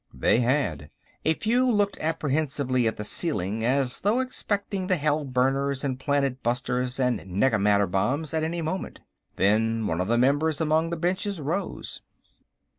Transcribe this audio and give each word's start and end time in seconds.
They 0.15 0.39
had. 0.39 0.89
A 1.25 1.35
few 1.35 1.69
looked 1.71 1.99
apprehensively 1.99 2.87
at 2.87 2.97
the 2.97 3.03
ceiling, 3.03 3.63
as 3.63 3.99
though 3.99 4.19
expecting 4.19 4.87
the 4.87 4.97
hellburners 4.97 5.83
and 5.83 5.99
planet 5.99 6.41
busters 6.41 6.99
and 6.99 7.19
nega 7.19 7.61
matter 7.61 7.85
bombs 7.85 8.33
at 8.33 8.41
any 8.41 8.63
moment. 8.63 9.01
Then 9.35 9.85
one 9.85 10.01
of 10.01 10.07
the 10.07 10.17
members 10.17 10.59
among 10.59 10.89
the 10.89 10.97
benches 10.97 11.39
rose. 11.39 12.01